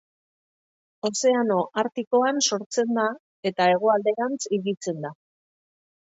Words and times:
Ozeano 1.09 1.57
Artikoan 1.81 2.41
sortzen 2.45 2.97
da, 2.99 3.05
eta 3.49 3.67
hegoalderantz 3.73 4.39
higitzen 4.57 5.05
da. 5.05 5.13